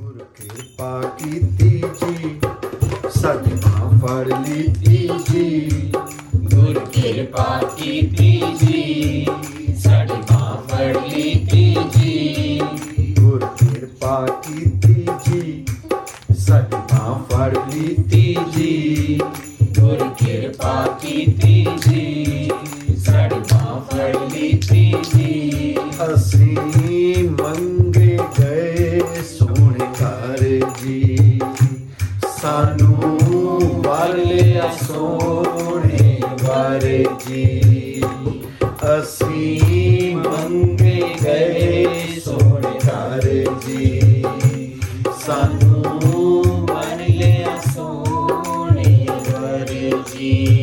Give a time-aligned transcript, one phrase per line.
[0.00, 2.28] गुरु कृपा की तीजी
[3.16, 5.48] सजना फर ली तीजी
[6.54, 9.26] गुरु कृपा की तीजी
[9.82, 10.38] सजना
[10.70, 12.14] फर ली तीजी
[13.20, 14.16] गुरु कृपा
[14.46, 15.64] की तीजी
[16.46, 19.18] सजना फर ली तीजी
[19.80, 20.74] गुरु कृपा
[21.04, 22.48] की तीजी
[23.04, 26.89] सजना फर ली तीजी असी
[32.42, 32.96] ਸਾਨੂੰ
[33.82, 36.80] ਵਰ ਲਿਆ ਸੋਹਣੇ ਵਰ
[37.28, 38.02] ਜੀ।
[38.98, 41.86] ਅਸੀਂ ਮੰਗੇ ਗਏ
[42.24, 44.00] ਸੋਹਣੇ ਘਰ ਜੀ।
[45.26, 45.84] ਸਾਨੂੰ
[46.70, 49.66] ਮਨ ਲਿਆ ਸੋਹਣੇ ਵਰ
[50.14, 50.58] ਜੀ।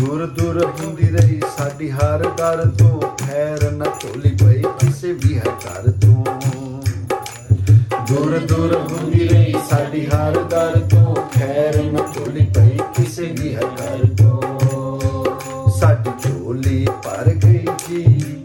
[0.00, 5.44] ਦੂਰ ਦੂਰ ਹੁੰਦੀ ਰਹੀ ਸਾਡੀ ਹਰ ਦਰ ਤੋਂ, ਖੈਰ ਨਾ ਢੋਲੀ ਪਈ ਕਿਸੇ ਵੀ ਹੈ
[5.44, 5.99] ਘਰ ਤੋਂ
[8.09, 13.61] ਦੂਰ ਦੂਰ ਹੁੰਦੀ ਰਹੀ ਸਾਡੀ ਹਰ ਦਰ ਤੋਂ ਖੈਰ ਨਾ ਢੋਲੀ ਪਈ ਕਿਸੇ ਵੀ ਹੈ
[13.61, 18.37] ਘਰ ਤੋਂ ਸਾਡੀ ਝੋਲੀ ਭਰ ਗਈ ਜੀ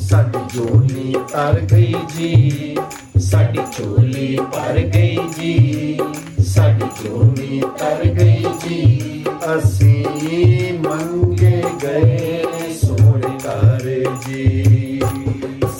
[0.00, 2.76] ਸਾਡੀ ਝੋਲੀ ਤਰ ਗਈ ਜੀ
[3.22, 5.98] ਸਾਡੀ ਝੋਲੀ ਭਰ ਗਈ ਜੀ
[6.46, 13.88] ਸਾਡੀ ਝੋਲੀ ਤਰ ਗਈ ਜੀ ਅਸੀਂ ਮੰਗੇ ਗਏ ਸੋਹਣੇ ਘਰ
[14.26, 15.00] ਜੀ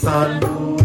[0.00, 0.77] ਸਾਨੂੰ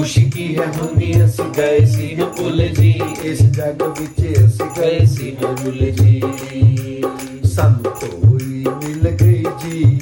[0.00, 2.92] ਖੁਸ਼ੀ ਕੀ ਹੈ ਹੁੰਦੀ ਅਸੀਂ ਗਏ ਸੀਗੇ ਭੁੱਲ ਜੀ
[3.24, 7.02] ਇਸ ਜੱਗ ਵਿੱਚ ਅਸੀਂ ਗਏ ਸੀਗੇ ਰੁੱਲ ਜੀ
[7.46, 9.98] ਸਾਨੂੰ ਕੋਈ ਮਿਲ ਗਈ ਜੀ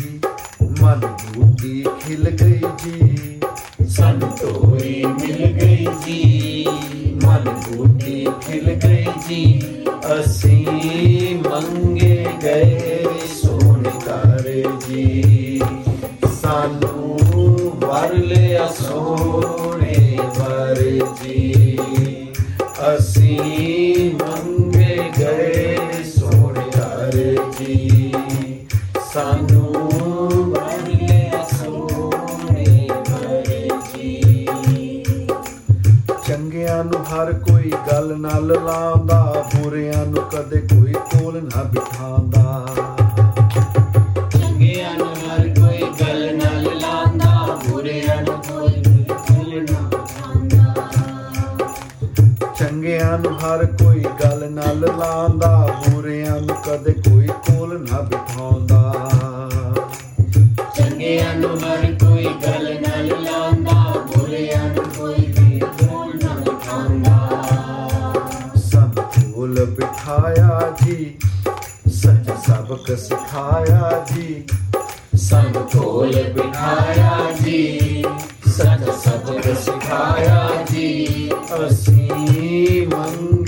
[0.80, 3.40] ਮਨ ਬੂਟੀ ਖਿਲ ਗਈ ਜੀ
[3.88, 6.66] ਸਾਨੂੰ ਤੋਰੀ ਮਿਲ ਗਈ ਜੀ
[7.24, 9.60] ਮਨ ਬੂਟੀ ਖਿਲ ਗਈ ਜੀ
[10.14, 12.97] ਅਸੀਂ ਮੰਗੇ ਗਏ
[36.59, 42.65] ਚੰਗਿਆਂ ਨੂੰ ਹਰ ਕੋਈ ਗੱਲ ਨਾਲ ਲਾਉਂਦਾ ਬੁਰਿਆਂ ਨੂੰ ਕਦੇ ਕੋਈ ਕੋਲ ਨਾ ਬਿਠਾਉਂਦਾ।
[44.33, 47.31] ਚੰਗਿਆਂ ਨੂੰ ਹਰ ਕੋਈ ਗੱਲ ਨਾਲ ਲਾਂਦਾ
[47.65, 48.81] ਬੁਰਿਆਂ ਨੂੰ ਕੋਈ
[49.29, 50.73] ਗੱਲ ਨਾ ਪਛਾਣਦਾ
[52.59, 55.51] ਚੰਗਿਆਂ ਨੂੰ ਹਰ ਕੋਈ ਗੱਲ ਨਾਲ ਲਾਉਂਦਾ
[55.87, 58.68] ਬੁਰਿਆਂ ਨੂੰ ਕਦੇ ਕੋਈ ਕੋਲ ਨਾ ਬਿਠਾਉਂਦਾ।
[70.09, 71.17] सिखाया जी,
[71.93, 74.45] सच सबक सिखाया जी,
[75.23, 77.61] संग टोल बिठाया जी,
[78.47, 83.38] सच सबक सिखाया जी असी मंग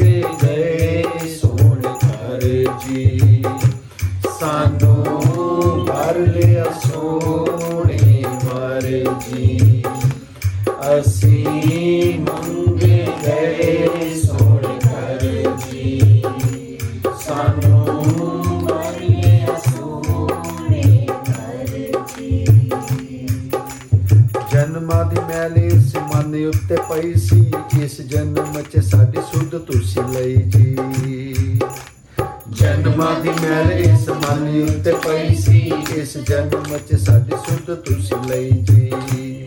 [17.30, 21.76] ਸਾਨੂੰ ਵਰ ਲਿਆ ਸੋਹਣੇ ਘਰ
[22.08, 22.44] ਜੀ
[24.52, 27.40] ਜਨਮਾਂ ਦੀ ਮੈਲ ਇਸ ਮਨ ਉੱਤੇ ਪਈ ਸੀ
[27.80, 30.76] ਇਸ ਜਨਮ 'ਚ ਸਾਡੀ ਸੁਧ ਤੁਸੀਂ ਲਈ ਜੀ
[32.50, 35.58] ਜਨਮਾਂ ਦੀ ਮੈਲ ਇਸ ਮਨ ਉੱਤੇ ਪਈ ਸੀ
[35.96, 39.46] ਇਸ ਜਨਮ 'ਚ ਸਾਡੀ ਸੁਧ ਤੁਸੀਂ ਲਈ ਜੀ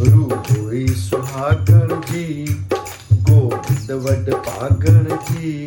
[0.00, 2.46] ਰੂਹ ਹੋਈ ਸੁਹਾਗਣ ਜੀ
[3.20, 5.66] ਗੋਬਿੰਦ ਵੱਡ ਭਾਗਣ ਜੀ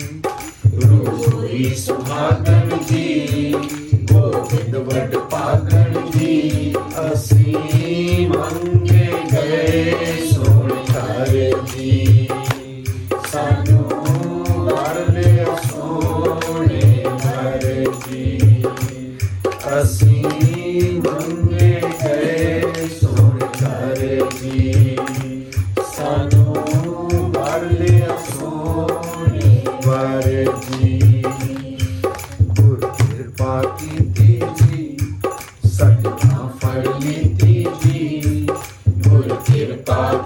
[1.77, 3.53] सुहागन जी
[4.11, 12.29] गोविंद वट पागन जी असीम अंगे गए सोने जी
[13.27, 13.79] सानू
[14.69, 15.35] वाले
[15.67, 16.81] सोने
[17.25, 18.63] तारे जी
[19.73, 21.03] असीम
[24.43, 25.32] जी